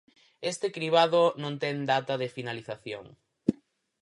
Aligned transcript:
Este 0.51 0.67
cribado 0.75 1.21
non 1.41 1.53
ten 1.63 1.77
data 1.91 2.13
de 2.21 2.31
finalización. 2.35 3.05